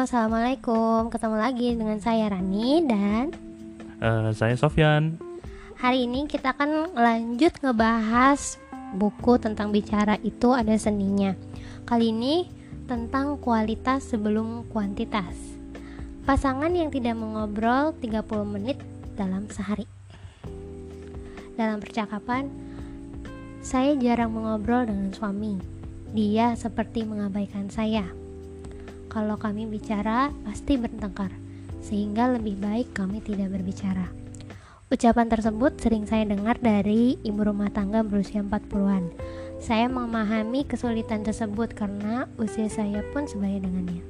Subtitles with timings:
[0.00, 1.12] Halo, Assalamualaikum.
[1.12, 3.36] Ketemu lagi dengan saya Rani dan
[4.00, 5.20] uh, Saya Sofyan.
[5.76, 8.56] Hari ini kita akan lanjut ngebahas
[8.96, 11.36] buku tentang bicara itu ada seninya.
[11.84, 12.48] Kali ini
[12.88, 15.36] tentang kualitas sebelum kuantitas.
[16.24, 18.80] Pasangan yang tidak mengobrol 30 menit
[19.20, 19.84] dalam sehari.
[21.60, 22.48] Dalam percakapan,
[23.60, 25.60] saya jarang mengobrol dengan suami.
[26.16, 28.08] Dia seperti mengabaikan saya
[29.10, 31.34] kalau kami bicara, pasti bertengkar,
[31.82, 34.06] sehingga lebih baik kami tidak berbicara.
[34.90, 39.10] Ucapan tersebut sering saya dengar dari ibu rumah tangga berusia 40-an.
[39.58, 44.02] Saya memahami kesulitan tersebut karena usia saya pun sebaya dengannya.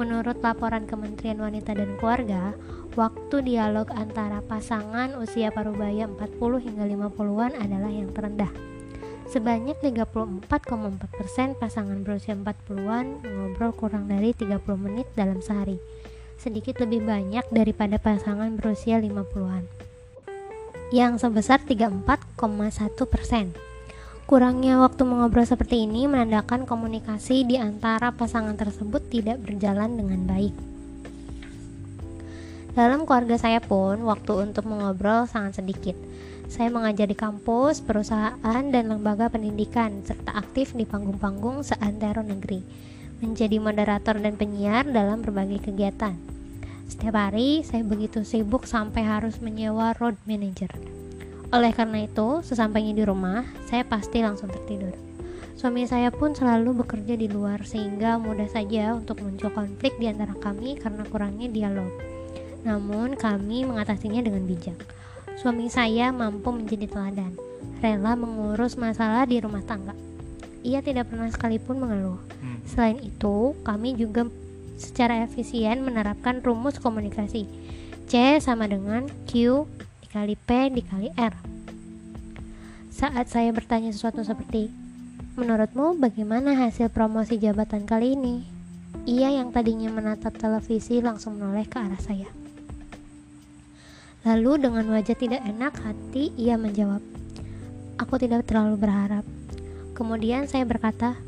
[0.00, 2.56] Menurut laporan Kementerian Wanita dan Keluarga,
[2.96, 8.52] waktu dialog antara pasangan usia parubaya 40 hingga 50-an adalah yang terendah.
[9.30, 10.50] Sebanyak 34,4%
[11.54, 15.78] pasangan berusia 40-an mengobrol kurang dari 30 menit dalam sehari.
[16.34, 19.70] Sedikit lebih banyak daripada pasangan berusia 50-an.
[20.90, 23.54] Yang sebesar 34,1%.
[24.26, 30.54] Kurangnya waktu mengobrol seperti ini menandakan komunikasi di antara pasangan tersebut tidak berjalan dengan baik.
[32.74, 36.09] Dalam keluarga saya pun, waktu untuk mengobrol sangat sedikit
[36.50, 42.66] saya mengajar di kampus, perusahaan, dan lembaga pendidikan, serta aktif di panggung-panggung seantero negeri,
[43.22, 46.18] menjadi moderator dan penyiar dalam berbagai kegiatan.
[46.90, 50.74] Setiap hari, saya begitu sibuk sampai harus menyewa road manager.
[51.54, 54.98] Oleh karena itu, sesampainya di rumah, saya pasti langsung tertidur.
[55.54, 60.34] Suami saya pun selalu bekerja di luar sehingga mudah saja untuk muncul konflik di antara
[60.34, 61.94] kami karena kurangnya dialog.
[62.66, 64.99] Namun, kami mengatasinya dengan bijak.
[65.38, 67.36] Suami saya mampu menjadi teladan,
[67.78, 69.94] rela mengurus masalah di rumah tangga.
[70.66, 72.18] Ia tidak pernah sekalipun mengeluh.
[72.42, 72.58] Hmm.
[72.66, 74.26] Selain itu, kami juga
[74.80, 77.44] secara efisien menerapkan rumus komunikasi.
[78.10, 79.62] C sama dengan Q
[80.02, 81.34] dikali P dikali R.
[82.90, 84.68] Saat saya bertanya sesuatu seperti,
[85.38, 88.42] Menurutmu bagaimana hasil promosi jabatan kali ini?
[89.06, 92.39] Ia yang tadinya menatap televisi langsung menoleh ke arah saya.
[94.20, 97.00] Lalu dengan wajah tidak enak hati ia menjawab,
[98.00, 99.28] Aku tidak terlalu berharap.
[99.92, 101.20] Kemudian saya berkata,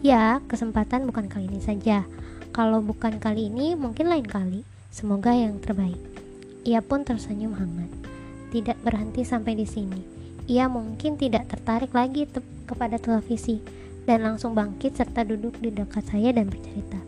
[0.00, 2.08] Ya, kesempatan bukan kali ini saja.
[2.52, 4.64] Kalau bukan kali ini, mungkin lain kali.
[4.88, 6.00] Semoga yang terbaik.
[6.64, 7.92] Ia pun tersenyum hangat.
[8.52, 10.00] Tidak berhenti sampai di sini.
[10.48, 13.60] Ia mungkin tidak tertarik lagi te kepada televisi
[14.08, 17.00] dan langsung bangkit serta duduk di dekat saya dan bercerita.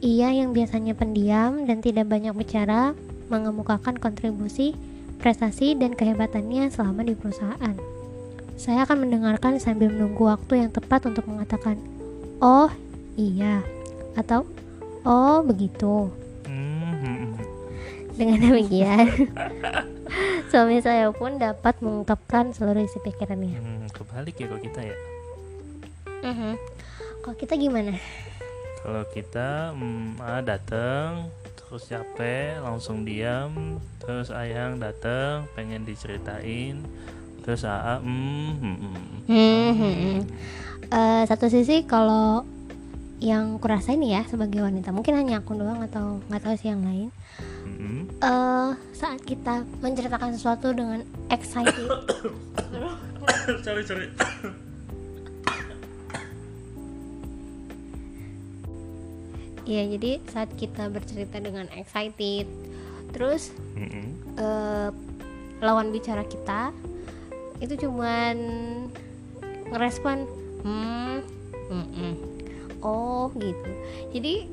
[0.00, 2.96] Ia yang biasanya pendiam dan tidak banyak bicara,
[3.30, 4.74] mengemukakan kontribusi,
[5.22, 7.76] prestasi, dan kehebatannya selama di perusahaan.
[8.60, 11.80] Saya akan mendengarkan sambil menunggu waktu yang tepat untuk mengatakan,
[12.42, 12.68] "Oh,
[13.16, 13.64] iya,"
[14.18, 14.44] atau
[15.06, 16.12] "Oh, begitu."
[16.44, 17.40] Mm-hmm.
[18.20, 19.06] Dengan demikian,
[20.52, 23.56] suami saya pun dapat mengungkapkan seluruh isi pikirannya.
[23.56, 24.96] Hmm, kebalik ya kalau kita ya.
[26.20, 26.54] Uh-huh.
[27.24, 27.96] Kalau kita gimana?
[28.84, 31.32] Kalau kita mm, ah, datang
[31.70, 36.82] terus capek langsung diam terus ayang datang pengen diceritain.
[37.46, 38.98] Terus aa mm, hmm, hmm.
[39.30, 40.18] Hmm, hmm.
[40.90, 42.42] Uh, satu sisi kalau
[43.22, 47.14] yang kurasain ya sebagai wanita mungkin hanya aku doang atau nggak tahu sih yang lain.
[48.18, 51.86] Uh, saat kita menceritakan sesuatu dengan excited.
[53.64, 54.10] Sorry sorry
[59.70, 62.50] ya jadi saat kita bercerita dengan excited
[63.14, 64.06] terus mm -hmm.
[64.38, 64.90] uh,
[65.62, 66.74] lawan bicara kita
[67.62, 68.36] itu cuman
[69.70, 70.26] ngerespon
[70.66, 71.16] hmm
[71.70, 72.12] mm -mm.
[72.82, 73.70] oh gitu
[74.10, 74.50] jadi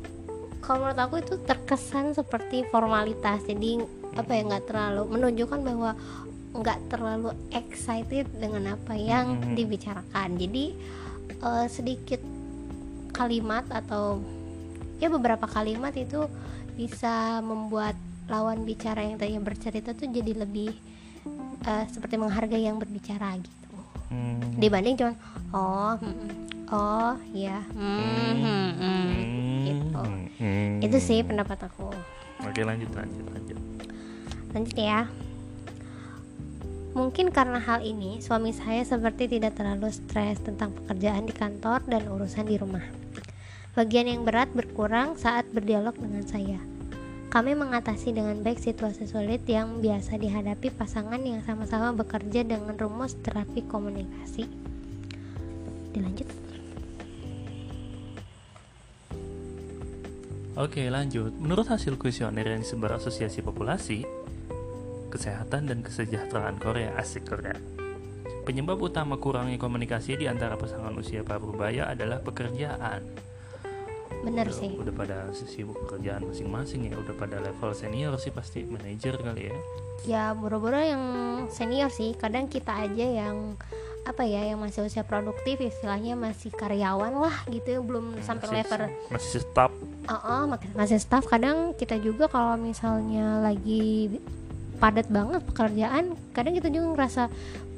[0.62, 3.82] kalau menurut aku itu terkesan seperti formalitas jadi
[4.14, 5.92] apa ya nggak terlalu menunjukkan bahwa
[6.58, 9.54] nggak terlalu excited dengan apa yang mm -hmm.
[9.56, 10.66] dibicarakan jadi
[11.42, 12.22] uh, sedikit
[13.18, 14.22] kalimat atau
[14.98, 16.26] ya beberapa kalimat itu
[16.78, 17.98] bisa membuat
[18.28, 20.76] lawan bicara yang tadinya bercerita tuh jadi lebih
[21.64, 23.78] uh, seperti menghargai yang berbicara gitu
[24.12, 24.60] hmm.
[24.60, 25.16] dibanding cuman
[25.56, 26.30] oh hmm,
[26.70, 28.34] oh ya hmm,
[29.64, 30.04] gitu
[30.44, 30.86] hmm.
[30.86, 31.90] itu sih pendapat aku
[32.44, 33.58] oke lanjut lanjut lanjut
[34.54, 35.08] lanjut ya
[36.98, 42.10] Mungkin karena hal ini, suami saya seperti tidak terlalu stres tentang pekerjaan di kantor dan
[42.10, 42.82] urusan di rumah.
[43.78, 46.58] Bagian yang berat berkurang saat berdialog dengan saya.
[47.30, 53.14] Kami mengatasi dengan baik situasi sulit yang biasa dihadapi pasangan yang sama-sama bekerja dengan rumus
[53.22, 54.50] terapi komunikasi.
[55.94, 56.26] Dilanjut.
[60.58, 64.02] Oke lanjut Menurut hasil kuesioner yang disebar asosiasi populasi
[65.14, 67.54] Kesehatan dan kesejahteraan Korea Asik Korea
[68.42, 73.06] Penyebab utama kurangnya komunikasi di antara pasangan usia parubaya adalah pekerjaan
[74.28, 74.72] bener udah, sih.
[74.76, 79.56] udah pada sibuk pekerjaan masing-masing ya udah pada level senior sih pasti manajer kali ya.
[80.06, 81.04] Ya boro-boro yang
[81.48, 82.14] senior sih.
[82.20, 83.56] Kadang kita aja yang
[84.08, 88.60] apa ya yang masih usia produktif istilahnya masih karyawan lah gitu ya belum sampai masih,
[88.64, 88.82] level.
[89.12, 89.72] masih staf
[90.08, 90.48] uh
[90.80, 91.28] masih staff.
[91.28, 94.16] Kadang kita juga kalau misalnya lagi
[94.80, 97.24] padat banget pekerjaan kadang kita juga ngerasa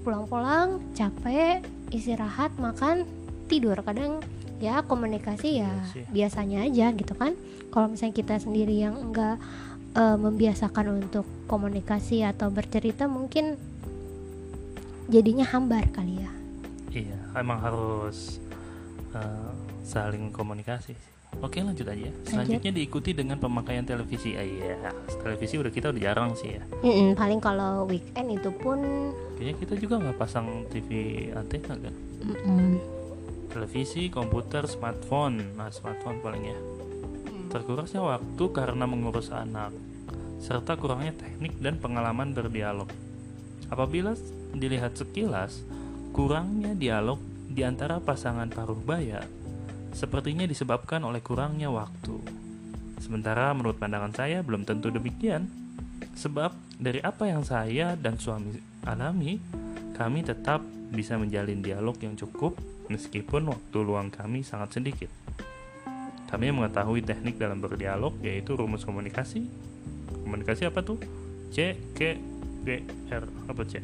[0.05, 3.09] pulang-pulang capek istirahat makan
[3.49, 3.81] tidur.
[3.81, 4.21] Kadang
[4.59, 5.71] ya komunikasi ya
[6.11, 7.33] biasanya aja gitu kan
[7.71, 9.39] kalau misalnya kita sendiri yang enggak
[9.95, 13.55] eh, membiasakan untuk komunikasi atau bercerita mungkin
[15.07, 16.31] jadinya hambar kali ya
[16.91, 18.43] iya emang harus
[19.15, 19.51] eh,
[19.87, 20.93] saling komunikasi
[21.45, 22.09] Oke lanjut aja.
[22.25, 24.33] Selanjutnya diikuti dengan pemakaian televisi.
[24.33, 24.89] Ah, iya,
[25.21, 26.63] televisi udah kita udah jarang sih ya.
[26.81, 28.81] Mm-mm, paling kalau weekend itu pun
[29.37, 30.89] Kayaknya kita juga nggak pasang TV
[31.37, 31.93] antena kan.
[32.25, 32.98] mm-mm.
[33.49, 35.57] Televisi, komputer, smartphone.
[35.57, 36.59] Nah smartphone paling ya.
[37.49, 39.73] Terkurasnya waktu karena mengurus anak,
[40.37, 42.87] serta kurangnya teknik dan pengalaman berdialog.
[43.73, 44.13] Apabila
[44.53, 45.65] dilihat sekilas,
[46.13, 47.17] kurangnya dialog
[47.49, 49.25] di antara pasangan paruh baya
[49.93, 52.17] sepertinya disebabkan oleh kurangnya waktu.
[52.99, 55.49] Sementara menurut pandangan saya belum tentu demikian.
[56.19, 59.39] Sebab dari apa yang saya dan suami alami,
[59.95, 62.55] kami tetap bisa menjalin dialog yang cukup
[62.89, 65.07] meskipun waktu luang kami sangat sedikit.
[66.29, 69.49] Kami mengetahui teknik dalam berdialog yaitu rumus komunikasi.
[70.25, 71.01] Komunikasi apa tuh?
[71.49, 72.21] C, K,
[72.61, 72.67] P,
[73.09, 73.23] R.
[73.49, 73.81] Apa C?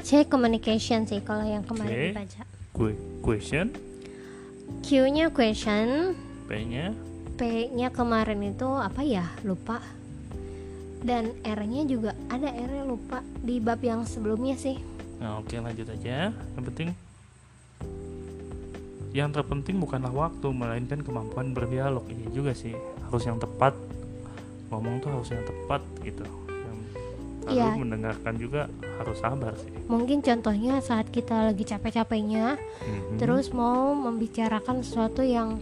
[0.00, 2.08] C communication sih kalau yang kemarin Oke.
[2.16, 2.42] dibaca
[2.72, 3.66] Que- question.
[4.82, 6.16] Q-nya question
[6.48, 6.96] P-nya
[7.36, 9.78] P-nya kemarin itu apa ya lupa
[11.04, 14.80] dan R-nya juga ada R-nya lupa di bab yang sebelumnya sih
[15.22, 16.34] Nah, oke lanjut aja.
[16.34, 16.88] Yang penting
[19.12, 22.04] yang terpenting bukanlah waktu, melainkan kemampuan berdialog.
[22.06, 22.72] Ini juga sih
[23.04, 23.76] harus yang tepat.
[24.68, 26.24] Ngomong tuh harus yang tepat gitu.
[26.24, 26.78] Yang
[27.42, 27.68] lalu Iya.
[27.74, 28.62] mendengarkan juga
[28.96, 29.70] harus sabar sih.
[29.82, 33.18] mungkin contohnya saat kita lagi capek-capeknya Mhm.
[33.18, 35.58] terus mau membicarakan sesuatu yang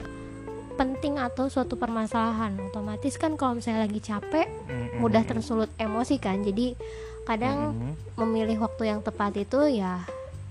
[0.77, 5.01] penting atau suatu permasalahan otomatis kan kalau misalnya lagi capek Mhm.
[5.01, 6.77] mudah tersulut emosi kan jadi
[7.25, 7.93] kadang Mhm.
[8.19, 10.05] memilih waktu yang tepat itu ya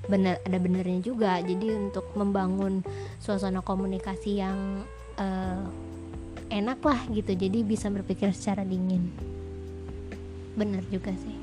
[0.10, 1.38] bener ada benernya juga.
[1.40, 2.82] Jadi untuk membangun
[3.22, 4.84] suasana komunikasi yang
[5.22, 5.64] eh,
[6.50, 7.32] enak lah gitu.
[7.38, 9.14] Jadi bisa berpikir secara dingin.
[10.58, 11.38] Bener juga sih.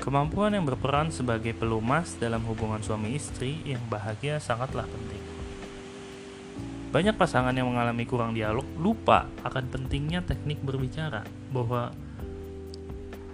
[0.00, 5.22] Kemampuan yang berperan sebagai pelumas dalam hubungan suami istri yang bahagia sangatlah penting.
[6.90, 11.22] Banyak pasangan yang mengalami kurang dialog lupa akan pentingnya teknik berbicara,
[11.54, 11.94] bahwa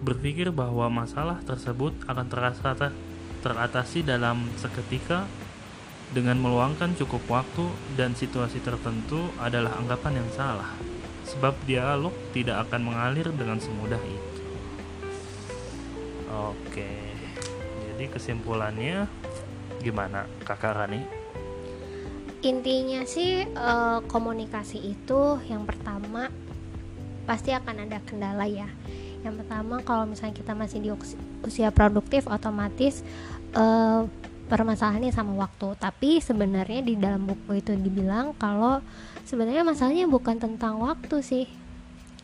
[0.05, 2.93] berpikir bahwa masalah tersebut akan terasa ter-
[3.47, 5.23] teratasi dalam seketika
[6.11, 10.75] dengan meluangkan cukup waktu dan situasi tertentu adalah anggapan yang salah.
[11.31, 14.43] Sebab dialog tidak akan mengalir dengan semudah itu.
[16.27, 16.91] Oke,
[17.95, 19.07] jadi kesimpulannya
[19.83, 21.27] gimana kakak Rani?
[22.47, 26.31] intinya sih eh, komunikasi itu yang pertama
[27.27, 28.71] pasti akan ada kendala ya
[29.27, 30.91] yang pertama kalau misalnya kita masih di
[31.43, 33.03] usia produktif otomatis
[33.53, 34.01] eh,
[34.47, 35.75] permasalahannya sama waktu.
[35.77, 38.79] Tapi sebenarnya di dalam buku itu dibilang kalau
[39.27, 41.47] sebenarnya masalahnya bukan tentang waktu sih.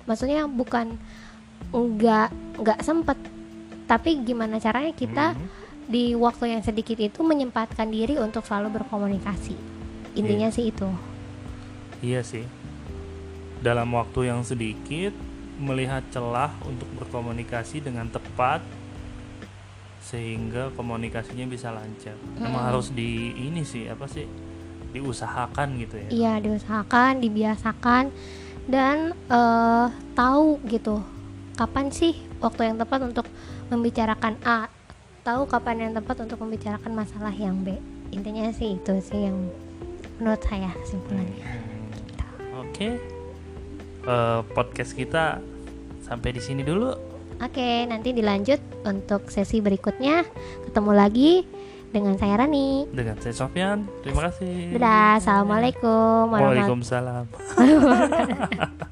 [0.07, 0.99] Maksudnya bukan
[1.71, 2.29] nggak
[2.62, 3.19] nggak sempet.
[3.87, 5.47] Tapi gimana caranya kita Mhm.
[5.91, 9.55] di waktu yang sedikit itu menyempatkan diri untuk selalu berkomunikasi.
[10.14, 10.88] Intinya sih itu.
[12.02, 12.47] Iya sih.
[13.62, 15.14] Dalam waktu yang sedikit
[15.59, 18.62] melihat celah untuk berkomunikasi dengan tepat
[20.02, 22.18] sehingga komunikasinya bisa lancar.
[22.37, 22.66] Emang Mm-mm.
[22.68, 24.26] harus di ini sih apa sih?
[24.92, 26.09] Diusahakan gitu ya.
[26.12, 28.12] iya diusahakan dibiasakan
[28.68, 31.00] dan eh, tahu gitu
[31.56, 32.12] kapan sih
[32.44, 33.25] waktu yang tepat untuk
[33.73, 34.68] membicarakan A
[35.25, 37.73] tahu kapan yang tepat untuk membicarakan masalah yang B
[38.12, 39.49] intinya sih itu sih yang
[40.21, 43.00] menurut saya kesimpulannya Hmm, Oke.
[44.02, 45.40] Eh, podcast kita
[46.02, 46.92] sampai di sini dulu.
[47.41, 50.27] Oke nanti dilanjut untuk sesi berikutnya
[50.69, 51.31] ketemu lagi
[51.93, 53.85] dengan saya Rani dengan saya Sofyan.
[54.01, 54.77] Terima kasih.
[54.77, 57.25] dadah assalamualaikum warahmatullahi Waalaikumsalam.